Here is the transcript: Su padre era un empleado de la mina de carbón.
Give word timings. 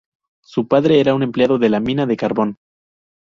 Su 0.43 0.67
padre 0.67 0.99
era 0.99 1.13
un 1.13 1.21
empleado 1.21 1.59
de 1.59 1.69
la 1.69 1.79
mina 1.79 2.07
de 2.07 2.17
carbón. 2.17 2.55